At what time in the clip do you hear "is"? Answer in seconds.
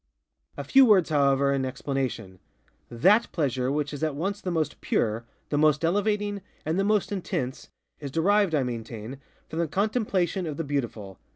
3.93-4.01, 7.99-8.09